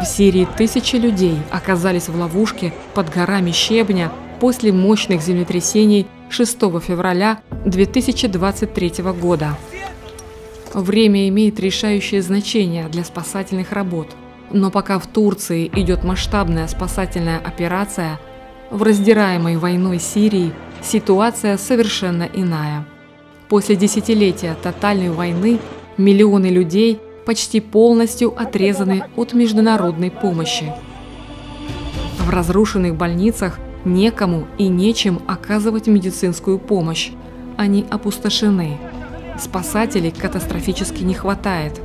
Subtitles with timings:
[0.00, 7.40] В Сирии тысячи людей оказались в ловушке под горами щебня после мощных землетрясений 6 февраля
[7.64, 9.56] 2023 года.
[10.74, 14.08] Время имеет решающее значение для спасательных работ.
[14.50, 18.18] Но пока в Турции идет масштабная спасательная операция,
[18.70, 20.52] в раздираемой войной Сирии
[20.82, 22.84] ситуация совершенно иная.
[23.48, 25.60] После десятилетия тотальной войны
[25.96, 30.72] миллионы людей почти полностью отрезаны от международной помощи.
[32.18, 37.10] В разрушенных больницах некому и нечем оказывать медицинскую помощь.
[37.56, 38.78] Они опустошены.
[39.38, 41.80] Спасателей катастрофически не хватает.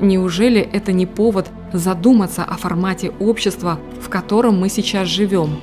[0.00, 5.60] Неужели это не повод задуматься о формате общества, в котором мы сейчас живем?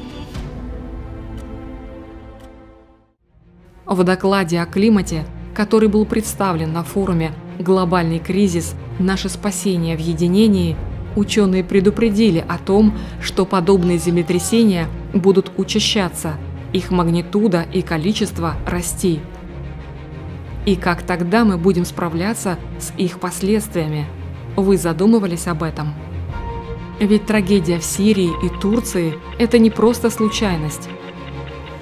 [3.86, 8.74] В докладе о климате, который был представлен на форуме «Глобальный кризис.
[9.00, 10.78] Наше спасение в единении»,
[11.16, 16.38] ученые предупредили о том, что подобные землетрясения будут учащаться,
[16.72, 19.20] их магнитуда и количество расти.
[20.66, 24.08] И как тогда мы будем справляться с их последствиями?
[24.56, 25.94] Вы задумывались об этом?
[27.00, 30.90] Ведь трагедия в Сирии и Турции– это не просто случайность.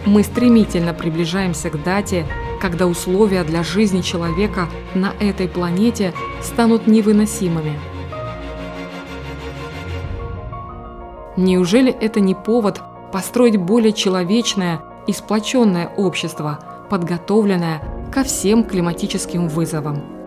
[0.06, 2.26] Мы стремительно приближаемся к дате,
[2.60, 7.80] когда условия для жизни человека на этой планете станут невыносимыми.
[11.36, 20.27] Неужели это не повод построить более человечное и сплоченное общество, подготовленное ко всем климатическим вызовам?